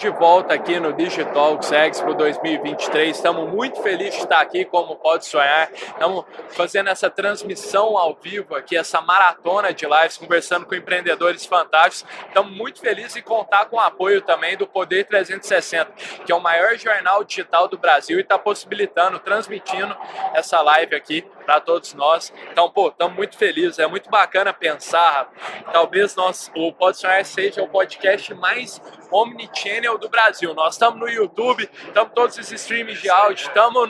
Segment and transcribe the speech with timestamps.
[0.00, 3.14] de volta aqui no Digitalks Expo 2023.
[3.14, 5.70] Estamos muito felizes de estar aqui, como pode sonhar.
[5.74, 12.10] Estamos fazendo essa transmissão ao vivo aqui, essa maratona de lives, conversando com empreendedores fantásticos.
[12.26, 15.92] Estamos muito felizes em contar com o apoio também do Poder 360,
[16.24, 19.94] que é o maior jornal digital do Brasil e está possibilitando, transmitindo
[20.32, 22.32] essa live aqui para todos nós.
[22.52, 23.80] Então, pô, estamos muito felizes.
[23.80, 25.28] É muito bacana pensar.
[25.72, 30.54] Talvez nós, o Sonhar seja o podcast mais omnichannel do Brasil.
[30.54, 33.88] Nós estamos no YouTube, estamos todos os streams de áudio, estamos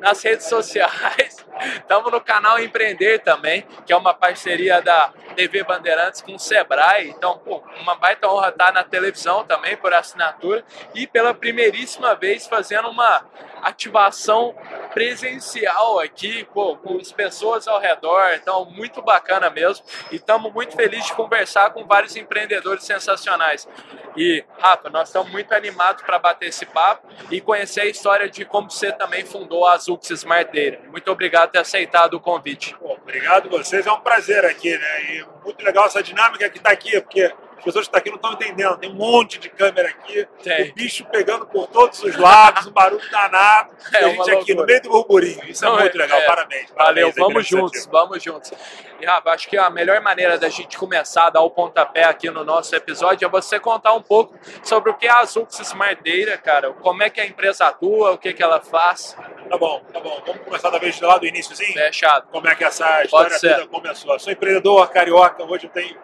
[0.00, 6.20] nas redes sociais, estamos no canal Empreender também, que é uma parceria da TV Bandeirantes
[6.20, 7.08] com o Sebrae.
[7.08, 12.46] Então, pô, uma baita honra estar na televisão também por assinatura e pela primeiríssima vez
[12.46, 13.24] fazendo uma
[13.62, 14.54] ativação
[14.92, 18.32] presencial aqui, pô, com as pessoas ao redor.
[18.34, 19.84] Então, muito bacana mesmo.
[20.10, 23.68] E estamos muito felizes de conversar com vários empreendedores sensacionais.
[24.16, 28.44] E, Rafa, nós estamos muito animados para bater esse papo e conhecer a história de
[28.44, 30.82] como você também fundou a Zux Smart Data.
[30.90, 32.74] Muito obrigado ter aceitado o convite.
[32.76, 35.02] Pô, obrigado vocês, é um prazer aqui, né?
[35.12, 38.16] E muito legal essa dinâmica que está aqui, porque as pessoas que estão aqui não
[38.16, 38.78] estão entendendo.
[38.78, 40.70] Tem um monte de câmera aqui, Tem.
[40.70, 43.76] o bicho pegando por todos os lados, um barulho danado.
[43.98, 45.44] É, e a gente aqui no meio do burburinho.
[45.48, 46.70] Isso é não, é muito legal, é, parabéns.
[46.70, 48.52] Valeu, parabéns, vamos juntos, vamos juntos.
[49.00, 52.30] E Rafa, acho que a melhor maneira da gente começar a dar o pontapé aqui
[52.30, 56.02] no nosso episódio é você contar um pouco sobre o que é a Azux Smart
[56.02, 56.72] Data, cara.
[56.72, 59.16] Como é que a empresa atua, o que, que ela faz.
[59.48, 60.22] Tá bom, tá bom.
[60.26, 61.72] Vamos começar da vez lá do iníciozinho?
[61.72, 62.28] Fechado.
[62.30, 64.12] Como é que essa história toda começou?
[64.12, 65.96] Eu sou empreendedor carioca, hoje eu tenho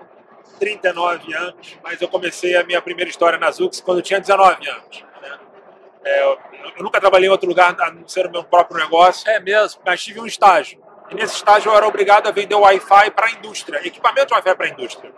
[0.65, 4.67] 39 anos, mas eu comecei a minha primeira história na Zux quando eu tinha 19
[4.67, 5.05] anos.
[5.20, 5.39] Né?
[6.05, 6.39] É, eu,
[6.77, 9.29] eu, nunca trabalhei em outro lugar a não ser o meu próprio negócio.
[9.29, 9.83] É mesmo?
[9.85, 10.83] Mas tive um estágio.
[11.11, 14.67] E nesse estágio eu era obrigado a vender Wi-Fi para a indústria, equipamento Wi-Fi para
[14.67, 15.12] a indústria.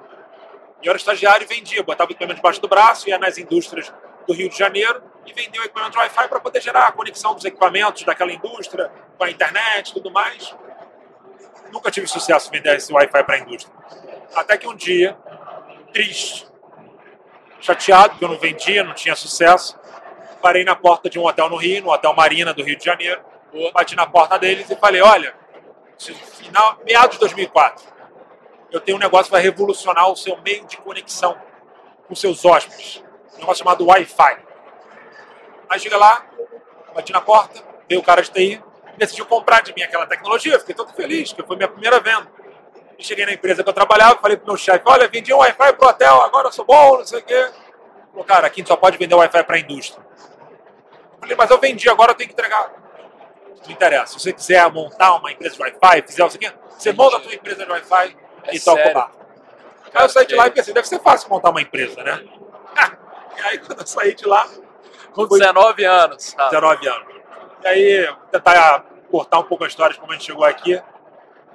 [0.83, 3.93] E eu era estagiário e vendia, botava o equipamento debaixo do braço, ia nas indústrias
[4.27, 7.45] do Rio de Janeiro e vendia o equipamento Wi-Fi para poder gerar a conexão dos
[7.45, 10.57] equipamentos daquela indústria com a internet e tudo mais.
[11.73, 13.73] Nunca tive sucesso vender esse Wi-Fi para a indústria.
[14.35, 15.17] Até que um dia,
[15.87, 16.47] triste,
[17.61, 19.79] chateado, porque eu não vendia, não tinha sucesso,
[20.41, 23.21] parei na porta de um hotel no Rio, no Hotel Marina do Rio de Janeiro,
[23.73, 25.35] bati na porta deles e falei, olha,
[25.99, 27.85] final, meados de 2004,
[28.71, 31.37] eu tenho um negócio que vai revolucionar o seu meio de conexão
[32.07, 33.03] com seus hóspedes,
[33.35, 34.39] um negócio chamado Wi-Fi.
[35.69, 36.25] Aí chega lá,
[36.95, 38.63] bati na porta, veio o cara de TI,
[38.97, 42.31] decidiu comprar de mim aquela tecnologia, fiquei todo feliz, que foi minha primeira venda.
[42.99, 45.73] E cheguei na empresa que eu trabalhava, falei pro meu chefe, olha, vendi um Wi-Fi
[45.75, 47.51] pro hotel, agora eu sou bom, não sei o quê.
[48.11, 50.05] Falou, cara, aqui a gente só pode vender Wi-Fi para a indústria.
[51.13, 52.73] Eu falei, mas eu vendi, agora eu tenho que entregar.
[53.65, 57.17] Não interessa, se você quiser montar uma empresa de Wi-Fi, fizer o seguinte, você monta
[57.17, 59.11] a tua empresa de Wi-Fi é e toca o bar.
[59.95, 62.23] Aí eu saí de lá e pensei, deve ser fácil montar uma empresa, né?
[63.37, 64.47] e aí quando eu saí de lá...
[65.13, 66.37] Com 19 anos.
[66.51, 67.17] 19 anos.
[67.65, 70.81] E aí, vou tentar cortar um pouco a história de como a gente chegou aqui.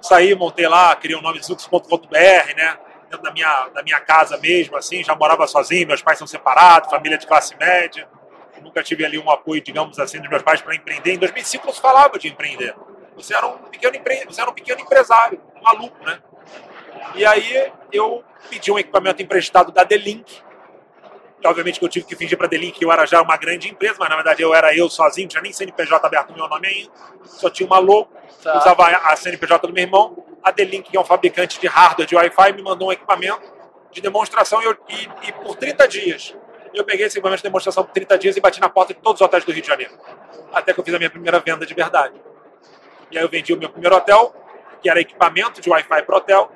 [0.02, 2.78] Saí, montei lá, criei o nome Zux.com.br, né?
[3.10, 6.90] Dentro da minha, da minha casa mesmo, assim, já morava sozinho, meus pais são separados,
[6.90, 8.08] família de classe média.
[8.62, 11.14] Nunca tive ali um apoio, digamos assim, dos meus pais para empreender.
[11.14, 12.76] Em 2005 não se falava de empreender.
[13.16, 14.24] Você era um pequeno, empre...
[14.26, 16.20] você era um pequeno empresário, um maluco, né?
[17.16, 20.42] E aí eu pedi um equipamento emprestado da The-Link,
[21.46, 23.70] obviamente que eu tive que fingir para a Delink que eu era já uma grande
[23.70, 26.48] empresa, mas na verdade eu era eu sozinho, não tinha nem CNPJ aberto no meu
[26.48, 26.92] nome ainda,
[27.26, 28.10] só tinha uma logo,
[28.44, 28.58] tá.
[28.58, 30.26] usava a CNPJ do meu irmão.
[30.44, 33.42] A Delink, que é um fabricante de hardware de Wi-Fi, me mandou um equipamento
[33.92, 36.36] de demonstração e, eu, e, e, por 30 dias
[36.74, 39.22] eu peguei esse equipamento de demonstração por 30 dias e bati na porta de todos
[39.22, 39.94] os hotéis do Rio de Janeiro,
[40.54, 42.16] até que eu fiz a minha primeira venda de verdade.
[43.12, 44.34] E aí eu vendi o meu primeiro hotel,
[44.82, 46.52] que era equipamento de Wi-Fi para hotel,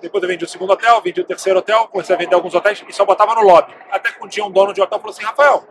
[0.00, 2.84] depois eu vendi o segundo hotel, vendi o terceiro hotel, comecei a vender alguns hotéis
[2.88, 3.74] e só botava no lobby.
[3.90, 5.66] Até que um dia um dono de hotel falou assim: Rafael,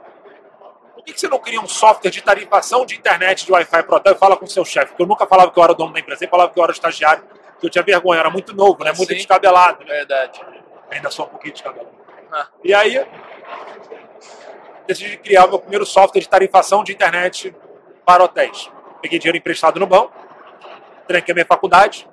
[0.93, 4.13] por que você não cria um software de tarifação de internet de Wi-Fi para hotel
[4.13, 4.87] e fala com o seu chefe?
[4.87, 6.63] Porque eu nunca falava que eu era o dono da empresa, eu falava que eu
[6.63, 7.23] era estagiário,
[7.59, 8.91] que eu tinha vergonha, eu era muito novo, né?
[8.95, 9.15] muito Sim.
[9.15, 9.79] descabelado.
[9.85, 9.93] Né?
[9.93, 10.41] Verdade.
[10.91, 11.95] Ainda sou um pouquinho descabelado.
[12.31, 12.47] Ah.
[12.63, 13.05] E aí,
[14.85, 17.55] decidi criar o meu primeiro software de tarifação de internet
[18.05, 18.71] para hotéis.
[19.01, 20.13] Peguei dinheiro emprestado no banco,
[21.07, 22.07] tranquei a minha faculdade,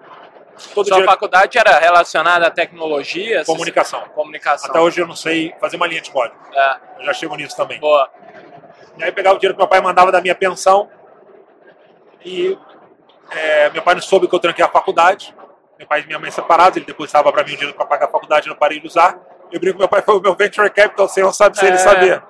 [0.75, 1.07] Todo Sua dia...
[1.07, 3.45] faculdade era relacionada à tecnologia?
[3.45, 4.03] Comunicação.
[4.15, 4.71] Comunicação.
[4.71, 6.39] Até hoje eu não sei fazer uma linha de código.
[6.53, 6.77] É.
[7.01, 7.81] Eu já chego nisso também.
[7.81, 8.09] Boa.
[8.97, 10.89] E aí pegava o dinheiro que meu pai mandava da minha pensão
[12.25, 12.57] e
[13.31, 15.35] é, meu pai não soube que eu tranquei a faculdade.
[15.77, 18.11] Meu pai e minha mãe separados, ele depositava para mim o dinheiro para pagar a
[18.11, 19.19] faculdade, eu não parei de usar.
[19.51, 21.69] Eu brinco meu pai foi o meu venture capital, sem não sabe se é.
[21.69, 22.23] ele saber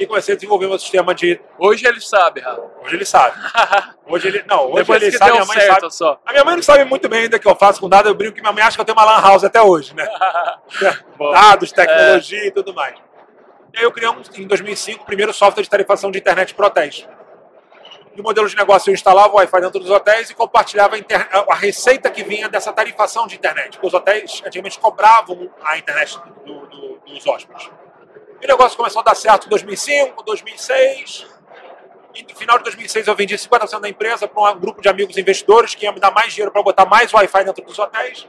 [0.00, 1.38] e comecei a desenvolver meu sistema de.
[1.58, 2.62] Hoje ele sabe, Rafa.
[2.82, 3.36] Hoje ele sabe.
[4.08, 4.44] Hoje ele.
[4.48, 5.94] Não, hoje Depois ele sabe, minha mãe certo sabe.
[5.94, 6.20] Só.
[6.26, 8.34] A minha mãe não sabe muito bem ainda que eu faço com nada, eu brinco
[8.34, 10.04] que minha mãe acha que eu tenho uma lan house até hoje, né?
[11.32, 12.46] Dados, tecnologia é.
[12.46, 12.96] e tudo mais.
[13.72, 16.66] E aí eu criei, um, em 2005, o primeiro software de tarifação de internet para
[16.66, 17.06] hotéis.
[18.16, 21.52] E o modelo de negócio eu instalava o Wi-Fi dentro dos hotéis e compartilhava a,
[21.52, 23.72] a, receita que vinha dessa tarifação de internet.
[23.72, 27.70] Porque os hotéis antigamente cobravam a internet do, do, dos hóspedes.
[28.40, 31.26] E o negócio começou a dar certo em 2005, 2006.
[32.14, 35.16] E no final de 2006 eu vendi 50% da empresa para um grupo de amigos
[35.16, 38.26] investidores que ia me dar mais dinheiro para botar mais Wi-Fi dentro dos hotéis.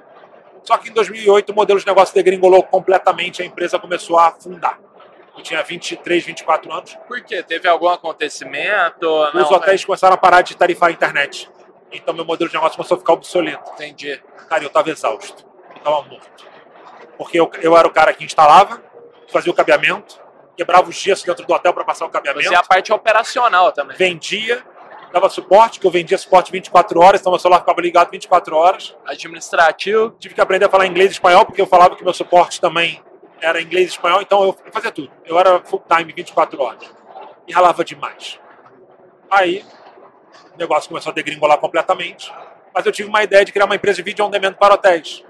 [0.63, 4.79] Só que em 2008 o modelo de negócio degringolou completamente, a empresa começou a afundar.
[5.35, 6.95] Eu tinha 23, 24 anos.
[7.07, 7.41] Por quê?
[7.41, 9.07] Teve algum acontecimento?
[9.07, 9.85] Os não, hotéis né?
[9.85, 11.49] começaram a parar de tarifar a internet.
[11.91, 13.71] Então meu modelo de negócio começou a ficar obsoleto.
[13.73, 14.21] Entendi.
[14.47, 15.45] Cara, eu estava exausto.
[15.71, 16.29] Eu estava morto.
[17.17, 18.81] Porque eu, eu era o cara que instalava,
[19.31, 20.19] fazia o cabeamento,
[20.55, 22.43] quebrava os gessos dentro do hotel para passar o cabeamento.
[22.43, 23.97] Fazia a parte operacional também.
[23.97, 24.63] Vendia,
[25.11, 28.95] dava suporte, que eu vendia suporte 24 horas, então meu celular ficava ligado 24 horas.
[29.05, 30.15] Administrativo.
[30.19, 33.01] Tive que aprender a falar inglês e espanhol, porque eu falava que meu suporte também
[33.39, 35.11] era inglês e espanhol, então eu fazia tudo.
[35.25, 36.91] Eu era full time 24 horas.
[37.47, 38.39] E ralava demais.
[39.29, 39.65] Aí,
[40.53, 42.31] o negócio começou a degringolar completamente,
[42.73, 45.23] mas eu tive uma ideia de criar uma empresa de vídeo on demand para hotéis.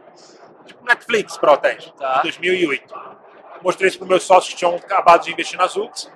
[0.66, 2.20] Tipo Netflix para hotéis, tá.
[2.20, 3.21] em 2008.
[3.64, 6.12] Mostrei isso para meus sócios que tinham acabado de investir nas UX.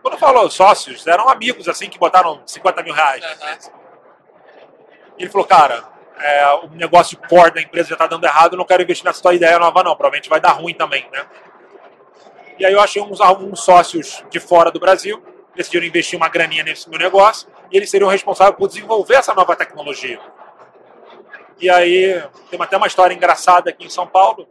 [0.00, 3.24] Quando eu falo sócios, eram amigos assim que botaram 50 mil reais.
[3.24, 3.78] Uhum.
[5.18, 5.84] Ele falou, cara,
[6.20, 9.22] é, o negócio core da empresa já está dando errado, eu não quero investir nessa
[9.22, 11.26] tua ideia nova não, provavelmente vai dar ruim também, né?
[12.58, 15.22] E aí eu achei uns, uns sócios de fora do Brasil,
[15.54, 19.54] decidiram investir uma graninha nesse meu negócio, e eles seriam responsáveis por desenvolver essa nova
[19.54, 20.20] tecnologia.
[21.60, 24.48] E aí tem até uma história engraçada aqui em São Paulo,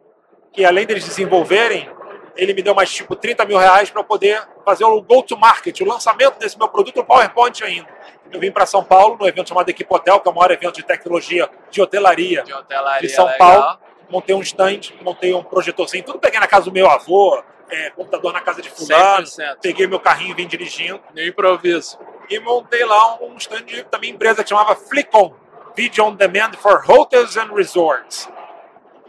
[0.51, 1.89] que além deles desenvolverem,
[2.37, 6.37] ele me deu mais tipo 30 mil reais para poder fazer o go-to-market, o lançamento
[6.39, 7.87] desse meu produto no PowerPoint ainda.
[8.31, 10.75] Eu vim para São Paulo, no evento chamado Equipe Hotel, que é o maior evento
[10.75, 13.37] de tecnologia de hotelaria de, hotelaria, de São legal.
[13.37, 13.79] Paulo.
[14.09, 18.31] Montei um stand, montei um projetorzinho, tudo peguei na casa do meu avô, é, computador
[18.31, 19.57] na casa de fulano, 100%.
[19.61, 21.01] peguei meu carrinho e vim dirigindo.
[21.13, 21.99] No improviso.
[22.29, 25.33] E montei lá um stand de também empresa que chamava Flicon,
[25.75, 28.29] Video on Demand for Hotels and Resorts.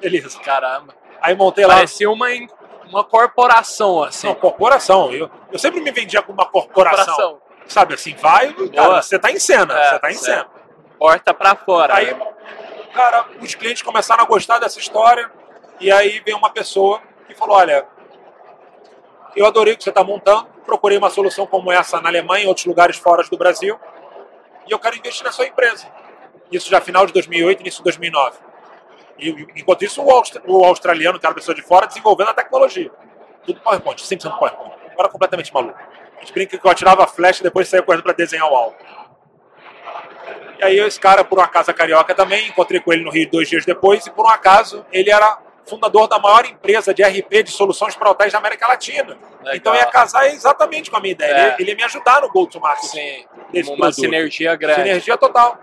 [0.00, 0.38] Beleza.
[0.40, 0.94] Caramba.
[1.20, 1.76] Aí montei lá.
[1.76, 2.28] Parecia uma,
[2.88, 4.26] uma corporação, assim.
[4.26, 5.12] Uma corporação.
[5.12, 7.04] Eu, eu sempre me vendia como uma corporação.
[7.04, 7.48] corporação.
[7.66, 10.46] Sabe, assim, vai, cara, você tá em cena, é, você tá em cena.
[10.98, 11.96] Porta pra fora.
[11.96, 12.16] Aí,
[12.94, 15.30] cara, os clientes começaram a gostar dessa história,
[15.78, 17.86] e aí veio uma pessoa que falou, olha,
[19.36, 22.48] eu adorei o que você está montando, procurei uma solução como essa na Alemanha e
[22.48, 23.78] outros lugares fora do Brasil,
[24.66, 25.86] e eu quero investir na sua empresa.
[26.50, 28.38] Isso já final de 2008, início de 2009.
[29.18, 32.90] E, enquanto isso, o, australiano, que era pessoa de fora, desenvolvendo a tecnologia.
[33.44, 34.72] Tudo PowerPoint, 100% PowerPoint.
[34.98, 35.78] Era completamente maluco.
[36.16, 38.54] A gente brinca que eu atirava a flecha e depois saía correndo para desenhar o
[38.54, 38.76] alvo.
[40.58, 43.30] E aí esse cara, por um acaso, é carioca também, encontrei com ele no Rio
[43.30, 45.38] dois dias depois, e por um acaso ele era
[45.68, 49.16] fundador da maior empresa de RP de soluções para hotéis da América Latina.
[49.38, 49.54] Legal.
[49.54, 51.32] Então ia casar exatamente com a minha ideia.
[51.32, 51.46] É.
[51.46, 52.84] Ele, ele, ia me ajudar no go-to-market.
[52.84, 53.94] Sim, uma produto.
[53.94, 54.82] sinergia grande.
[54.82, 55.58] Sinergia total.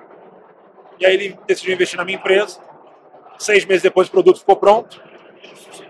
[0.99, 2.59] E aí ele decidiu investir na minha empresa.
[3.37, 5.01] Seis meses depois o produto ficou pronto.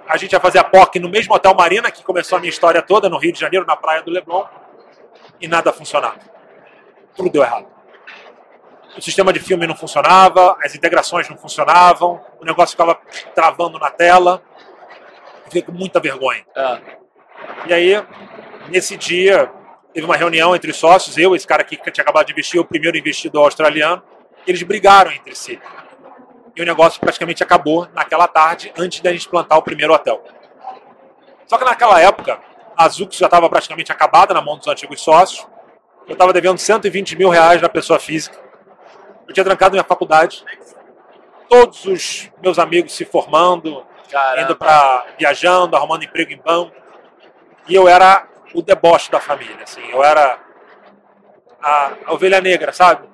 [0.07, 2.81] A gente ia fazer a POC no mesmo Hotel Marina, que começou a minha história
[2.81, 4.45] toda, no Rio de Janeiro, na praia do Leblon.
[5.41, 6.19] E nada funcionava.
[7.15, 7.67] Tudo deu errado.
[8.97, 12.97] O sistema de filme não funcionava, as integrações não funcionavam, o negócio ficava
[13.33, 14.41] travando na tela.
[15.45, 16.45] fiquei com muita vergonha.
[16.55, 16.79] É.
[17.67, 18.05] E aí,
[18.69, 19.51] nesse dia,
[19.93, 22.59] teve uma reunião entre os sócios, eu, esse cara aqui que tinha acabado de investir,
[22.59, 24.01] o primeiro investidor australiano,
[24.47, 25.59] eles brigaram entre si
[26.55, 30.23] e o negócio praticamente acabou naquela tarde, antes da gente plantar o primeiro hotel.
[31.45, 32.39] Só que naquela época,
[32.77, 35.45] a Zux já estava praticamente acabada na mão dos antigos sócios.
[36.07, 38.37] Eu estava devendo 120 mil reais na pessoa física.
[39.27, 40.43] Eu tinha trancado minha faculdade.
[41.49, 44.41] Todos os meus amigos se formando, Caramba.
[44.41, 46.75] indo para viajando, arrumando emprego em banco.
[47.67, 49.81] E eu era o deboche da família, assim.
[49.89, 50.39] Eu era
[51.61, 53.07] a, a ovelha negra, sabe?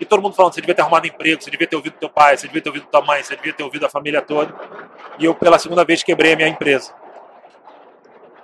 [0.00, 2.36] E todo mundo falando, você devia ter arrumado emprego, você devia ter ouvido teu pai,
[2.36, 4.54] você devia ter ouvido tua mãe, você devia ter ouvido a família toda.
[5.18, 6.94] E eu, pela segunda vez, quebrei a minha empresa.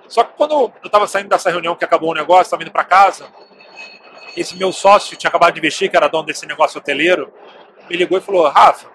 [0.07, 2.83] Só que quando eu estava saindo dessa reunião que acabou o negócio, estava indo para
[2.83, 3.27] casa,
[4.35, 7.33] esse meu sócio tinha acabado de investir, que era dono desse negócio hoteleiro,
[7.89, 8.87] me ligou e falou, Rafa,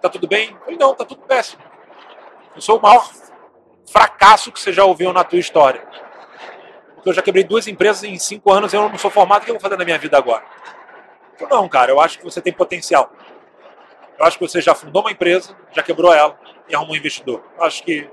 [0.00, 0.50] tá tudo bem?
[0.50, 1.62] Eu falei, não, tá tudo péssimo.
[2.54, 3.10] Eu sou o maior
[3.90, 5.82] fracasso que você já ouviu na tua história.
[6.94, 9.44] Porque eu já quebrei duas empresas em cinco anos e eu não sou formado, o
[9.44, 10.44] que eu vou fazer na minha vida agora?
[11.48, 13.10] Não, cara, eu acho que você tem potencial.
[14.18, 17.42] Eu acho que você já fundou uma empresa, já quebrou ela e arrumou um investidor.
[17.56, 18.08] Eu acho que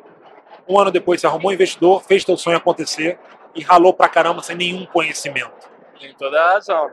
[0.67, 3.19] um ano depois você arrumou um investidor, fez teu sonho acontecer
[3.55, 5.69] e ralou pra caramba sem nenhum conhecimento.
[5.99, 6.89] Tem toda a razão.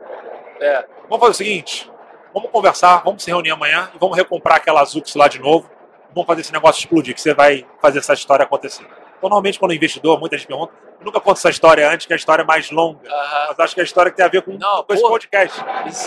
[0.59, 0.85] É.
[1.03, 1.91] Vamos fazer o seguinte:
[2.33, 5.69] vamos conversar, vamos se reunir amanhã e vamos recomprar aquela Zux lá de novo.
[6.13, 8.87] Vamos fazer esse negócio explodir, que você vai fazer essa história acontecer.
[9.17, 12.13] Então, normalmente, quando o investidor, muita gente pergunta, Eu nunca conto essa história antes, que
[12.13, 13.07] é a história é mais longa.
[13.07, 13.45] Aham.
[13.49, 15.59] Mas acho que é a história que tem a ver com, Não, com esse podcast.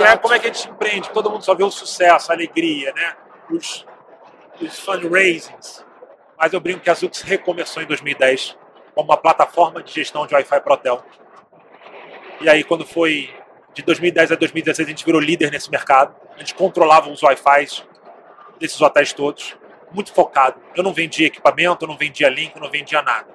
[0.03, 1.11] É como é que a gente empreende.
[1.11, 3.17] Todo mundo só vê o sucesso, a alegria, né?
[3.51, 3.87] Os,
[4.61, 5.85] os fundraisings.
[6.39, 8.57] Mas eu brinco que a Zux recomeçou em 2010
[8.95, 11.05] como uma plataforma de gestão de Wi-Fi para hotel.
[12.41, 13.31] E aí, quando foi
[13.75, 16.15] de 2010 a 2016, a gente virou líder nesse mercado.
[16.35, 17.85] A gente controlava os Wi-Fis
[18.59, 19.57] desses hotéis todos,
[19.93, 20.61] muito focado.
[20.75, 23.29] Eu não vendia equipamento, eu não vendia link, eu não vendia nada.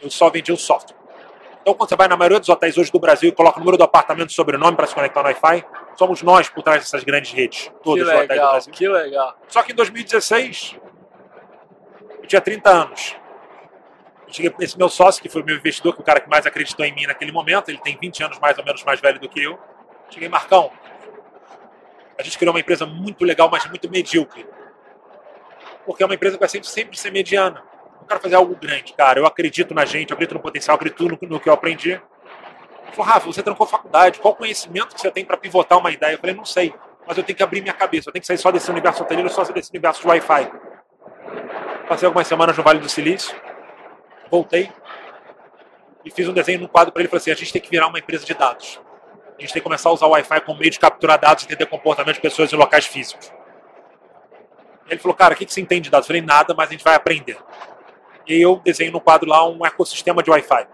[0.00, 0.96] Eu só vendia o software.
[1.60, 3.76] Então, quando você vai na maioria dos hotéis hoje do Brasil e coloca o número
[3.76, 5.64] do apartamento e sobrenome para se conectar no Wi-Fi,
[5.96, 8.72] somos nós por trás dessas grandes redes, Que todos os hotéis do Brasil.
[8.72, 9.36] que legal.
[9.46, 10.76] Só que em 2016,
[12.20, 13.16] eu tinha 30 anos.
[14.26, 16.28] Eu cheguei esse meu sócio, que foi o meu investidor, que é o cara que
[16.28, 17.68] mais acreditou em mim naquele momento.
[17.68, 19.56] Ele tem 20 anos mais ou menos mais velho do que eu.
[20.10, 20.72] Cheguei, Marcão,
[22.18, 24.44] a gente criou uma empresa muito legal, mas muito medíocre.
[25.84, 27.62] Porque é uma empresa que vai sempre, sempre ser mediana.
[28.00, 29.18] Eu quero fazer algo grande, cara.
[29.20, 31.92] Eu acredito na gente, eu acredito no potencial, eu acredito no, no que eu aprendi.
[31.92, 32.00] Ele
[32.92, 36.14] falou, Rafa, você trancou faculdade, qual conhecimento que você tem para pivotar uma ideia?
[36.14, 36.74] Eu falei, não sei,
[37.06, 39.30] mas eu tenho que abrir minha cabeça, eu tenho que sair só desse universo hoteleiro,
[39.30, 40.52] só desse universo de Wi-Fi.
[41.88, 43.34] Passei algumas semanas no Vale do Silício,
[44.30, 44.70] voltei
[46.04, 47.86] e fiz um desenho num quadro para ele falei assim: a gente tem que virar
[47.86, 48.80] uma empresa de dados.
[49.38, 51.46] A gente tem que começar a usar o Wi-Fi como meio de capturar dados e
[51.46, 53.32] entender comportamento de pessoas em locais físicos.
[54.88, 56.06] Ele falou, cara, o que você entende de dados?
[56.06, 57.38] Eu falei, nada, mas a gente vai aprender.
[58.26, 60.66] E eu desenho no quadro lá um ecossistema de Wi-Fi,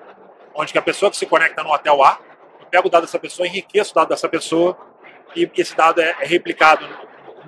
[0.54, 2.18] onde que a pessoa que se conecta no hotel A,
[2.60, 4.76] eu pego o dado dessa pessoa, enriqueço o dado dessa pessoa
[5.34, 6.86] e esse dado é, é replicado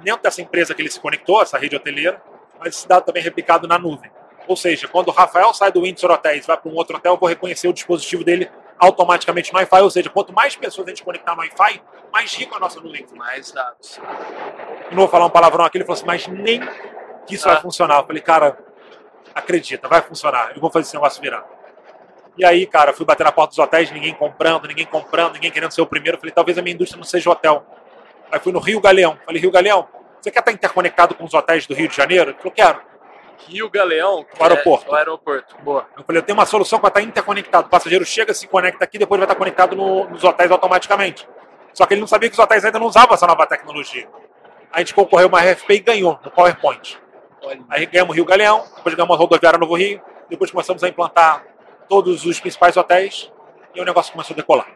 [0.02, 2.22] dentro dessa empresa que ele se conectou, essa rede hoteleira,
[2.58, 4.10] mas esse dado também é replicado na nuvem.
[4.46, 7.12] Ou seja, quando o Rafael sai do Windsor Hotéis e vai para um outro hotel,
[7.14, 9.80] eu vou reconhecer o dispositivo dele automaticamente no Wi-Fi.
[9.82, 11.82] Ou seja, quanto mais pessoas a gente conectar no Wi-Fi,
[12.12, 13.06] mais rico a nossa nuvem.
[13.14, 14.00] Mais dados.
[14.90, 16.60] E não vou falar um palavrão aqui, ele falou assim, mas nem
[17.26, 17.52] que isso Ah.
[17.52, 17.98] vai funcionar.
[17.98, 18.58] Eu falei, cara,
[19.34, 20.52] acredita, vai funcionar.
[20.54, 21.44] Eu vou fazer esse negócio virar.
[22.36, 25.72] E aí, cara, fui bater na porta dos hotéis, ninguém comprando, ninguém comprando, ninguém querendo
[25.72, 26.16] ser o primeiro.
[26.16, 27.64] Eu falei, talvez a minha indústria não seja hotel.
[28.32, 29.18] Aí fui no Rio Galeão.
[29.26, 29.86] Falei, Rio Galeão,
[30.20, 32.30] você quer estar interconectado com os hotéis do Rio de Janeiro?
[32.30, 32.89] Ele falou, quero.
[33.48, 34.24] Rio Galeão.
[34.38, 34.86] O aeroporto.
[34.88, 35.56] É, o aeroporto.
[35.62, 35.86] Boa.
[35.96, 37.66] Eu falei, eu tenho uma solução para estar interconectado.
[37.66, 41.28] O passageiro chega, se conecta aqui, depois vai estar conectado no- nos hotéis automaticamente.
[41.72, 44.08] Só que ele não sabia que os hotéis ainda não usavam essa nova tecnologia.
[44.72, 46.98] A gente concorreu uma RFP e ganhou no PowerPoint.
[47.42, 47.60] Olha.
[47.70, 51.44] Aí ganhamos Rio Galeão, depois ganhamos a rodoviária Novo Rio, depois começamos a implantar
[51.88, 53.32] todos os principais hotéis
[53.74, 54.66] e o negócio começou a decolar.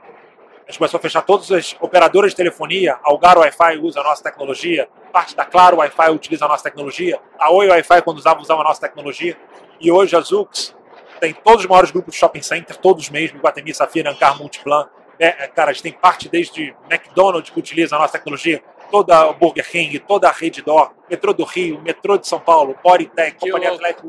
[0.66, 4.02] A gente começou a fechar todas as operadoras de telefonia, a Algar Wi-Fi usa a
[4.02, 8.40] nossa tecnologia, parte da Claro Wi-Fi utiliza a nossa tecnologia, a Oi Wi-Fi quando usava
[8.40, 9.36] usava a nossa tecnologia,
[9.78, 10.74] e hoje a Zux
[11.20, 15.44] tem todos os maiores grupos de shopping center, todos mesmo, Guatemi, Safira, Ancar, Multiplan, é,
[15.44, 19.34] é, cara, a gente tem parte desde McDonald's que utiliza a nossa tecnologia, toda o
[19.34, 23.70] Burger King, toda a Rede Dó, metrô do Rio, metrô de São Paulo, Bodytech, Companhia
[23.70, 24.08] Atlética,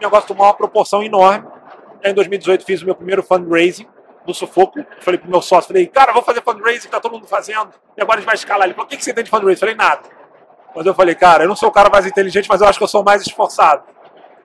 [0.00, 1.46] negócio tomou uma proporção enorme.
[2.02, 3.86] Em 2018 fiz o meu primeiro fundraising
[4.26, 4.84] no sufoco.
[5.00, 8.18] Falei pro meu sócio, falei, cara, vou fazer fundraising, tá todo mundo fazendo, e agora
[8.18, 8.66] a gente vai escalar.
[8.66, 9.54] Ele falou, o que que você tem de fundraising?
[9.54, 10.02] Eu falei, nada.
[10.74, 12.84] Mas eu falei, cara, eu não sou o cara mais inteligente, mas eu acho que
[12.84, 13.84] eu sou o mais esforçado.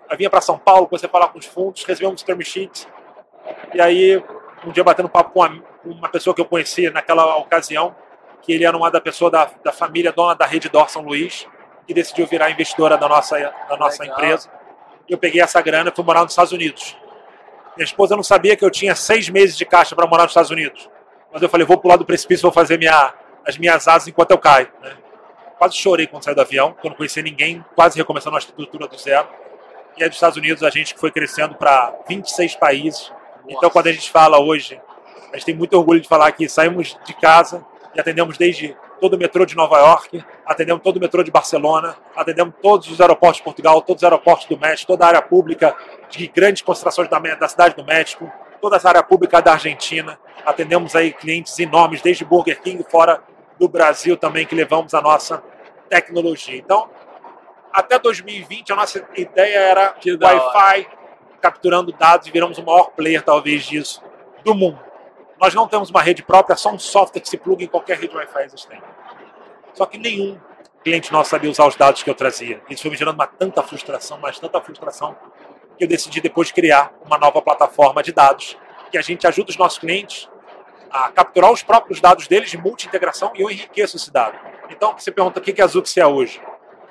[0.09, 2.87] Aí vinha para São Paulo, comecei a falar com os fundos, recebemos term sheets.
[3.73, 4.23] E aí,
[4.65, 7.95] um dia batendo papo com uma, pessoa que eu conhecia naquela ocasião,
[8.41, 11.47] que ele era uma da pessoa da, da família dona da rede Dor São Luís,
[11.87, 14.17] que decidiu virar investidora da nossa, da nossa Legal.
[14.17, 14.51] empresa.
[15.07, 16.95] E eu peguei essa grana e fui morar nos Estados Unidos.
[17.79, 20.51] Minha esposa não sabia que eu tinha seis meses de caixa para morar nos Estados
[20.51, 20.89] Unidos.
[21.31, 23.13] Mas eu falei, vou pular do precipício, vou fazer minha,
[23.47, 24.67] as minhas asas enquanto eu caio.
[24.83, 24.97] né?
[25.57, 28.85] Quase chorei quando saí do avião, porque eu não conhecia ninguém, quase recomeçando a estrutura
[28.85, 29.29] do zero.
[29.95, 33.13] E aí dos Estados Unidos a gente foi crescendo para 26 países.
[33.47, 34.77] Então quando a gente fala hoje,
[35.31, 39.13] a gente tem muito orgulho de falar que saímos de casa e atendemos desde todo
[39.13, 43.37] o metrô de Nova York, atendemos todo o metrô de Barcelona, atendemos todos os aeroportos
[43.37, 45.75] de Portugal, todos os aeroportos do México, toda a área pública
[46.09, 50.19] de grandes concentrações da, da cidade do México, toda essa área pública da Argentina.
[50.45, 53.21] Atendemos aí clientes enormes, desde Burger King, fora
[53.57, 55.43] do Brasil também, que levamos a nossa
[55.89, 56.57] tecnologia.
[56.57, 56.89] Então,
[57.71, 59.95] até 2020, a nossa ideia era.
[60.05, 60.87] Wi-Fi,
[61.41, 64.01] capturando dados e viramos o maior player, talvez, disso,
[64.43, 64.88] do mundo.
[65.39, 68.15] Nós não temos uma rede própria, só um software que se pluga em qualquer rede
[68.15, 68.83] Wi-Fi existente.
[69.73, 70.37] Só que nenhum
[70.83, 72.61] cliente nosso sabia usar os dados que eu trazia.
[72.69, 75.15] Isso foi me gerando uma tanta frustração, mas tanta frustração,
[75.77, 78.57] que eu decidi depois criar uma nova plataforma de dados,
[78.91, 80.29] que a gente ajuda os nossos clientes
[80.91, 84.37] a capturar os próprios dados deles de multi-integração e eu enriqueço esse dado.
[84.69, 86.41] Então, você pergunta o que que a Zux é hoje.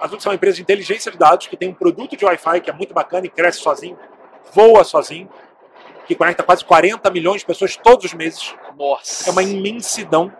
[0.01, 2.61] A Zux é uma empresa de inteligência de dados que tem um produto de Wi-Fi
[2.61, 3.99] que é muito bacana e cresce sozinho,
[4.53, 5.29] voa sozinho,
[6.09, 8.55] que conecta quase 40 milhões de pessoas todos os meses.
[8.77, 9.29] Nossa.
[9.29, 10.33] É uma imensidão.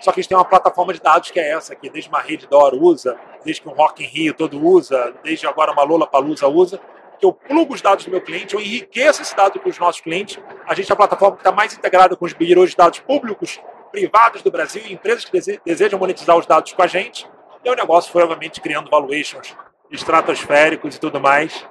[0.00, 2.20] Só que a gente tem uma plataforma de dados que é essa aqui, desde uma
[2.20, 6.06] rede Dor usa, desde que um Rock in Rio todo usa, desde agora uma Lola
[6.06, 6.80] Palusa usa,
[7.18, 10.00] que eu plugo os dados do meu cliente, eu enriqueço esse dado com os nossos
[10.00, 10.38] clientes.
[10.64, 13.60] A gente é a plataforma que está mais integrada com os birôs de dados públicos,
[13.90, 17.28] privados do Brasil e empresas que desejam monetizar os dados com a gente.
[17.64, 19.56] E o negócio foi, obviamente, criando valuations
[19.90, 21.66] estratosféricos e tudo mais.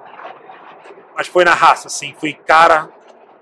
[1.16, 2.14] Mas foi na raça, assim.
[2.18, 2.90] Foi cara,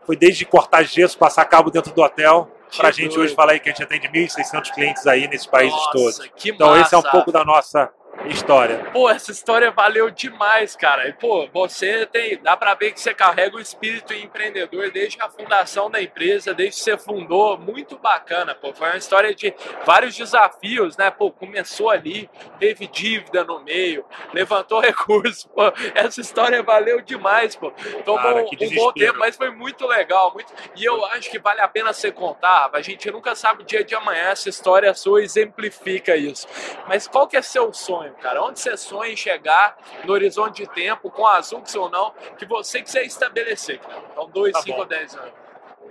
[0.04, 3.60] foi desde cortar gesso, passar cabo dentro do hotel, para a gente hoje falar aí
[3.60, 6.30] que a gente atende 1.600 clientes aí nesses países Nossa, todos.
[6.44, 6.82] então massa.
[6.82, 7.90] esse é um pouco da nossa
[8.26, 8.78] história.
[8.92, 11.08] Pô, essa história valeu demais, cara.
[11.08, 12.38] E, pô, você tem.
[12.38, 16.76] Dá pra ver que você carrega o espírito empreendedor desde a fundação da empresa, desde
[16.76, 17.58] que você fundou.
[17.58, 18.72] Muito bacana, pô.
[18.72, 19.54] Foi uma história de
[19.84, 21.10] vários desafios, né?
[21.10, 22.28] Pô, começou ali,
[22.58, 25.62] teve dívida no meio, levantou recursos, pô.
[25.94, 27.70] Essa história valeu demais, pô.
[28.04, 30.32] Tomou cara, um, um bom tempo, mas foi muito legal.
[30.32, 30.52] Muito...
[30.76, 32.70] E eu acho que vale a pena você contar.
[32.72, 34.24] A gente nunca sabe o dia de amanhã.
[34.24, 36.46] Essa história sua exemplifica isso.
[36.88, 38.03] Mas qual que é seu sonho?
[38.04, 38.42] Sonho, cara?
[38.42, 42.44] Onde você sonha em chegar no horizonte de tempo, com a Azux ou não, que
[42.44, 44.02] você quiser estabelecer, cara?
[44.12, 45.32] Então, dois, tá cinco ou dez anos.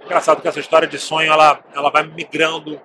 [0.03, 2.79] Engraçado que essa história de sonho, ela, ela vai migrando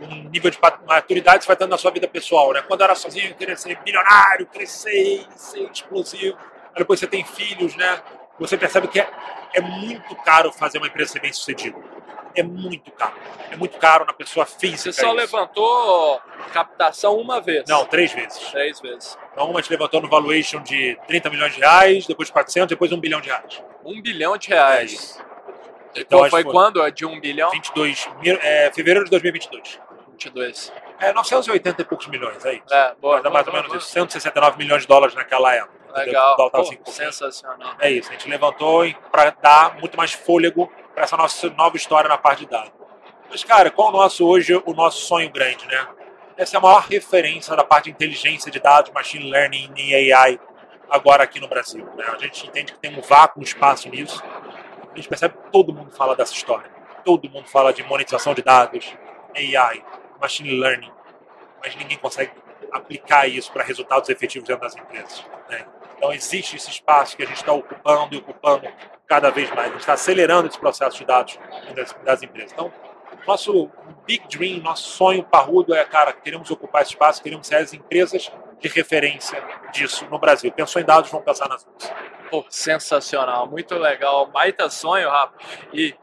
[0.00, 2.62] um nível de maturidade você vai tendo na sua vida pessoal, né?
[2.62, 6.36] Quando eu era sozinho, eu queria ser milionário, crescer, ser explosivo.
[6.36, 8.02] Aí depois você tem filhos, né?
[8.38, 9.08] Você percebe que é,
[9.54, 11.78] é muito caro fazer uma empresa ser bem sucedida
[12.34, 13.14] é muito caro.
[13.50, 14.92] É muito caro na pessoa física.
[14.92, 15.16] Você só isso.
[15.16, 16.20] levantou
[16.52, 17.68] captação uma vez?
[17.68, 18.38] Não, três vezes.
[18.50, 19.18] Três vezes.
[19.32, 22.92] Então, uma a gente levantou no valuation de 30 milhões de reais, depois 400, depois
[22.92, 23.62] um bilhão de reais.
[23.84, 25.20] Um bilhão de reais.
[25.94, 26.88] É então, foi, foi quando?
[26.90, 27.50] De um bilhão?
[27.50, 28.08] 22,
[28.42, 29.80] é, fevereiro de 2022.
[30.12, 30.72] 22.
[31.00, 32.72] É, 980 e poucos milhões, é isso.
[32.72, 33.78] É, boa, é mais boa, ou menos boa.
[33.78, 35.84] isso, 169 milhões de dólares naquela época.
[35.94, 37.74] Legal, Pô, sensacional.
[37.78, 42.08] É isso, a gente levantou para dar muito mais fôlego para essa nossa nova história
[42.08, 42.72] na parte de dados.
[43.28, 45.86] Mas, cara, qual o nosso hoje, o nosso sonho grande, né?
[46.36, 50.38] Essa é a maior referência da parte de inteligência de dados, machine learning e AI
[50.88, 51.84] agora aqui no Brasil.
[51.96, 52.04] Né?
[52.06, 54.22] A gente entende que tem um vácuo, um espaço nisso.
[54.92, 56.70] A gente percebe que todo mundo fala dessa história.
[57.04, 58.96] Todo mundo fala de monetização de dados,
[59.36, 59.84] AI,
[60.20, 60.90] machine learning,
[61.62, 62.32] mas ninguém consegue
[62.72, 65.24] aplicar isso para resultados efetivos dentro das empresas.
[65.48, 65.66] Né?
[65.96, 68.68] Então existe esse espaço que a gente está ocupando e ocupando
[69.06, 69.68] cada vez mais.
[69.68, 71.38] A gente está acelerando esse processo de dados
[71.74, 72.52] das, das, empresas.
[72.52, 72.72] Então,
[73.26, 73.70] nosso
[74.06, 78.30] big dream, nosso sonho parrudo é, cara, queremos ocupar esse espaço, queremos ser as empresas
[78.60, 80.50] de referência disso no Brasil.
[80.52, 81.92] Pensou em dados, vamos pensar nas outras.
[82.30, 85.34] Pô, sensacional, muito legal, baita sonho, Rafa.
[85.72, 85.94] E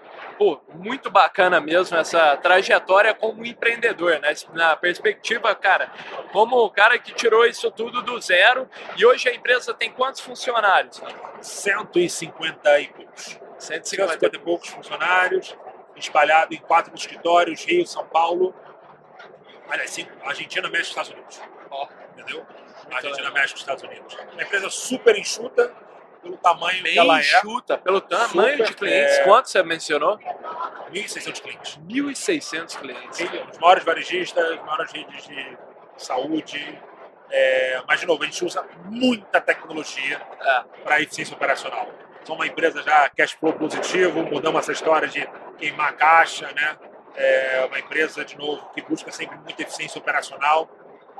[0.41, 4.33] pô, muito bacana mesmo essa trajetória como empreendedor, né?
[4.53, 5.91] Na perspectiva, cara,
[6.31, 10.19] como o cara que tirou isso tudo do zero e hoje a empresa tem quantos
[10.21, 10.99] funcionários?
[11.41, 13.39] 150 e poucos.
[13.59, 15.55] 150, 150 e poucos funcionários,
[15.95, 18.51] espalhado em quatro escritórios, Rio, São Paulo.
[19.69, 21.41] Aliás, Argentina, México e Estados Unidos.
[21.69, 21.87] Oh.
[22.13, 22.43] Entendeu?
[22.91, 24.17] Argentina, México e Estados Unidos.
[24.33, 25.71] Uma empresa super enxuta,
[26.21, 27.23] pelo tamanho Bem que ela é.
[27.23, 29.17] chuta, pelo tamanho Super, de clientes.
[29.17, 29.23] É...
[29.23, 30.17] Quantos você mencionou?
[30.91, 31.79] 1.600 clientes.
[31.87, 33.19] 1.600 clientes.
[33.51, 35.57] Os maiores varejistas, as maiores redes de
[35.97, 36.79] saúde.
[37.29, 40.63] É, mas, de novo, a gente usa muita tecnologia é.
[40.83, 41.89] para eficiência operacional.
[42.23, 46.77] Somos uma empresa já cash flow positivo, mudamos essa história de queimar caixa, né?
[47.15, 50.69] É uma empresa, de novo, que busca sempre muita eficiência operacional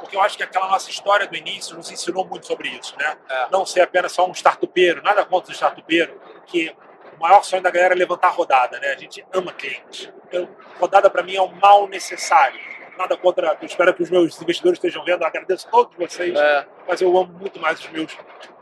[0.02, 3.16] porque eu acho que aquela nossa história do início nos ensinou muito sobre isso, né?
[3.30, 3.48] É.
[3.52, 6.76] Não ser apenas só um startupeiro, nada contra o startupeiro, que
[7.16, 8.88] o maior sonho da galera é levantar a rodada, né?
[8.88, 10.12] A gente ama cliente.
[10.28, 12.60] Então, rodada para mim é um mal necessário.
[12.98, 16.38] Nada contra, eu espero que os meus investidores estejam vendo, eu agradeço a todos vocês,
[16.38, 16.66] é.
[16.88, 18.18] mas eu amo muito mais os meus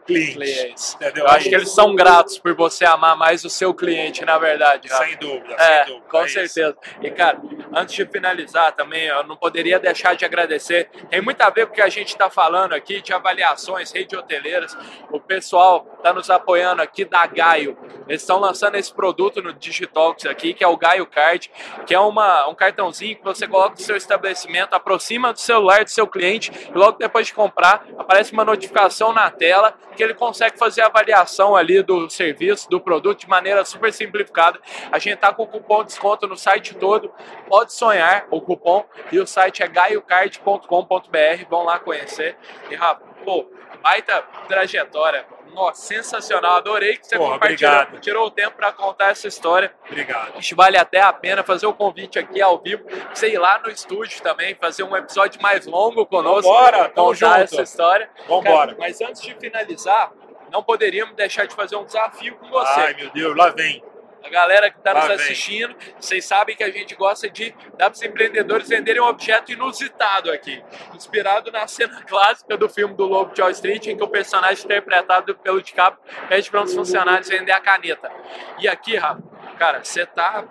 [0.09, 0.35] clientes.
[0.35, 0.93] clientes.
[0.95, 1.25] Entendeu?
[1.25, 4.89] Eu acho que eles são gratos por você amar mais o seu cliente, na verdade.
[4.89, 6.09] Sem dúvida, é, sem dúvida.
[6.09, 6.77] Com é certeza.
[6.81, 7.05] Isso.
[7.05, 7.39] E, cara,
[7.73, 10.89] antes de finalizar também, eu não poderia deixar de agradecer.
[11.09, 14.15] Tem muito a ver com o que a gente está falando aqui de avaliações, rede
[14.15, 14.77] hoteleiras.
[15.11, 17.77] O pessoal está nos apoiando aqui da Gaio.
[18.07, 21.51] Eles estão lançando esse produto no Digitalks aqui, que é o Gaio Card,
[21.85, 25.89] que é uma, um cartãozinho que você coloca no seu estabelecimento, aproxima do celular do
[25.89, 30.57] seu cliente e logo depois de comprar, aparece uma notificação na tela que ele consegue
[30.57, 34.57] fazer a avaliação ali do serviço, do produto de maneira super simplificada.
[34.89, 37.11] A gente está com o cupom de desconto no site todo,
[37.49, 42.37] pode sonhar o cupom e o site é gaiocard.com.br, vão lá conhecer.
[42.71, 43.49] E, rapaz, pô,
[43.81, 45.25] baita trajetória.
[45.53, 46.57] Nossa, sensacional.
[46.57, 47.99] Adorei que você Porra, compartilhou, obrigado.
[48.01, 49.73] tirou o tempo para contar essa história.
[49.87, 50.37] Obrigado.
[50.37, 53.69] Acho vale até a pena fazer o convite aqui ao vivo, você ir lá no
[53.69, 56.51] estúdio também, fazer um episódio mais longo conosco.
[56.51, 57.33] Vambora, contar junto.
[57.35, 58.09] essa história.
[58.27, 58.73] Vambora.
[58.73, 60.11] Cara, mas antes de finalizar,
[60.51, 62.79] não poderíamos deixar de fazer um desafio com você.
[62.79, 63.83] Ai, meu Deus, lá vem.
[64.23, 67.93] A galera que está nos assistindo, vocês sabem que a gente gosta de dar para
[67.93, 70.61] os empreendedores venderem um objeto inusitado aqui.
[70.93, 74.63] Inspirado na cena clássica do filme do Lobo de Wall Street, em que o personagem
[74.63, 78.11] interpretado pelo DiCaprio pede para uns funcionários vender a caneta.
[78.59, 79.23] E aqui, Rafa,
[79.57, 80.45] cara, você tá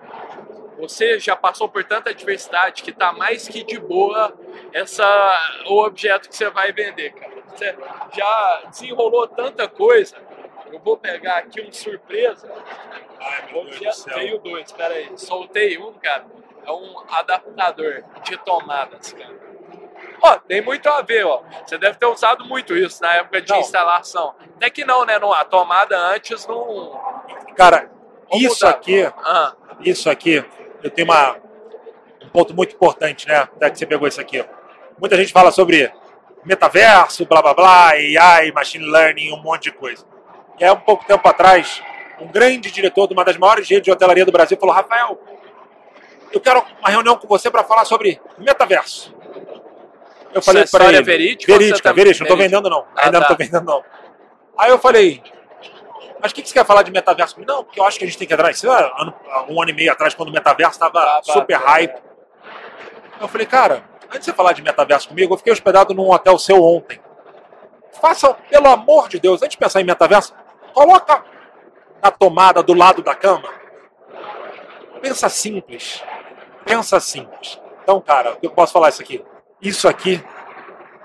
[0.78, 4.33] você já passou por tanta adversidade que tá mais que de boa
[4.72, 5.04] essa
[5.66, 7.33] o objeto que você vai vender, cara.
[7.48, 7.76] Você
[8.14, 10.28] já desenrolou tanta coisa.
[10.72, 12.50] Eu vou pegar aqui um surpresa.
[13.20, 14.14] Ai, meu Deus do objeto céu.
[14.18, 15.11] veio dois, espera aí.
[15.16, 16.26] Soltei um, cara.
[16.66, 19.35] É um adaptador de tomadas, cara.
[20.20, 21.42] Ó, tem muito a ver, ó.
[21.64, 23.61] Você deve ter usado muito isso na época de Não.
[23.61, 24.35] instalação.
[24.57, 25.18] Até que não, né?
[25.18, 27.00] Não, a tomada antes não.
[27.57, 27.90] Cara,
[28.28, 28.76] Vamos isso mudar.
[28.76, 30.44] aqui, Ah, isso aqui,
[30.83, 31.37] eu tenho uma,
[32.22, 33.37] um ponto muito importante, né?
[33.38, 34.44] Até que você pegou isso aqui.
[34.98, 35.90] Muita gente fala sobre
[36.44, 40.04] metaverso, blá blá blá, AI, machine learning, um monte de coisa.
[40.61, 41.83] E há um pouco tempo atrás,
[42.21, 45.18] um grande diretor de uma das maiores redes de hotelaria do Brasil falou: Rafael,
[46.33, 49.14] eu quero uma reunião com você para falar sobre metaverso.
[50.35, 52.85] Eu falei Essa para ele, é verídica verídica, tá- verídica, não estou vendendo não.
[52.94, 53.33] Ah, Ainda não tá.
[53.33, 53.83] estou vendendo não.
[54.59, 55.23] Aí eu falei,
[56.21, 57.37] mas o que, que você quer falar de metaverso?
[57.47, 58.51] Não, porque eu acho que a gente tem que entrar.
[58.51, 59.14] Isso é ano-
[59.49, 61.99] um ano e meio atrás, quando o metaverso estava Tava- super hype.
[63.21, 66.38] Eu falei, cara, antes de você falar de metaverso comigo, eu fiquei hospedado num hotel
[66.38, 67.01] seu ontem.
[68.01, 70.35] Faça, pelo amor de Deus, antes de pensar em metaverso,
[70.79, 71.25] coloca
[72.01, 73.49] na tomada do lado da cama.
[75.03, 76.05] Pensa simples.
[76.64, 77.61] Pensa simples.
[77.83, 79.25] Então, cara, eu posso falar isso aqui.
[79.61, 80.23] Isso aqui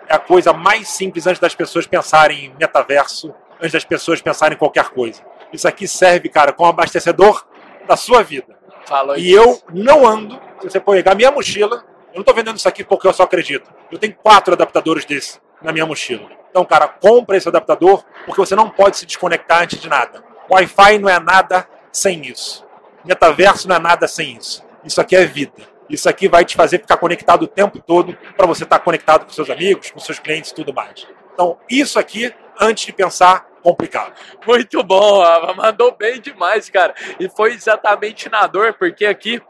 [0.08, 4.56] é a coisa mais simples antes das pessoas pensarem em metaverso, antes das pessoas pensarem
[4.56, 5.24] em qualquer coisa.
[5.52, 7.44] Isso aqui serve, cara, como abastecedor
[7.88, 8.56] da sua vida.
[8.86, 12.68] falou E eu não ando, se você pegar minha mochila, eu não estou vendendo isso
[12.68, 13.74] aqui porque eu só acredito.
[13.92, 16.30] Eu tenho quatro adaptadores desse na minha mochila.
[16.49, 20.23] Então, cara, compra esse adaptador porque você não pode se desconectar antes de nada.
[20.49, 22.65] Wi-Fi não é nada sem isso.
[23.04, 24.63] Metaverso não é nada sem isso.
[24.84, 25.73] Isso aqui é vida.
[25.89, 29.32] Isso aqui vai te fazer ficar conectado o tempo todo para você estar conectado com
[29.32, 31.08] seus amigos, com seus clientes e tudo mais.
[31.34, 34.13] Então, isso aqui, antes de pensar, complicado.
[34.45, 35.23] Muito bom.
[35.56, 36.93] Mandou bem demais, cara.
[37.19, 39.41] E foi exatamente na dor, porque aqui,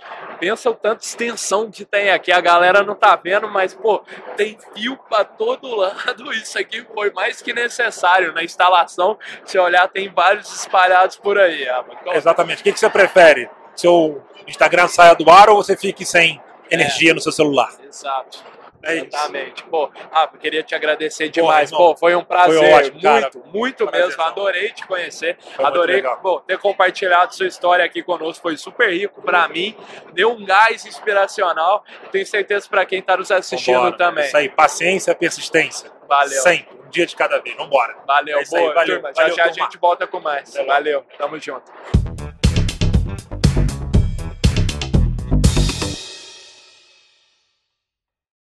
[0.44, 2.30] pensa o tanto de extensão que tem aqui.
[2.30, 4.04] A galera não tá vendo, mas, pô,
[4.36, 6.32] tem fio pra todo lado.
[6.36, 9.18] Isso aqui foi mais que necessário na instalação.
[9.46, 11.64] Se olhar, tem vários espalhados por aí.
[11.64, 12.60] Então, Exatamente.
[12.60, 13.50] O que que você prefere?
[13.74, 17.72] Seu Instagram saia do ar ou você fique sem energia no seu celular?
[17.82, 18.44] Exato.
[18.84, 18.98] É.
[18.98, 19.64] Exatamente.
[19.64, 21.72] Pô, Rafa, queria te agradecer demais.
[21.72, 22.60] irmão, Pô, foi um prazer.
[22.60, 23.22] foi ótimo, cara.
[23.34, 24.10] muito, muito Prazerzão.
[24.10, 24.24] mesmo.
[24.24, 25.38] Adorei te conhecer.
[25.40, 28.42] Foi muito Adorei pô, ter compartilhado sua história aqui conosco.
[28.42, 29.76] Foi super rico pra mim.
[30.12, 31.84] Deu um gás inspiracional.
[32.12, 33.98] Tenho certeza pra quem tá nos assistindo Vambora.
[33.98, 34.26] também.
[34.26, 35.90] Isso aí, paciência, persistência.
[36.08, 36.42] Valeu.
[36.42, 37.56] Sempre, um dia de cada vez.
[37.56, 37.96] Vambora.
[38.06, 38.38] Valeu.
[38.38, 39.14] É isso aí, Boa, valeu, turma.
[39.16, 39.64] Já valeu, já a turma.
[39.66, 40.54] gente volta com mais.
[40.54, 40.68] Valeu.
[40.68, 41.06] Valeu.
[41.18, 41.72] Tamo junto.